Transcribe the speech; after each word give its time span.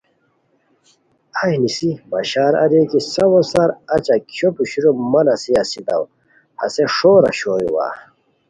اہی 1.39 1.55
نیسی 1.61 1.89
بشار 2.09 2.53
اریر 2.63 2.85
کی 2.91 2.99
سفو 3.13 3.41
سار 3.51 3.69
اچہ 3.93 4.15
کھیو 4.31 4.49
پوشورو 4.55 4.91
مہ 5.11 5.21
لاسے 5.25 5.51
اسیتاؤ؟ 5.61 6.05
ہیس 6.59 6.75
ݰور 6.95 7.23
اوشوئے 7.29 7.67
وا 7.75 7.87